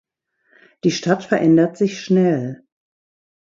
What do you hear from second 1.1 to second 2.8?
verändert sich schnell.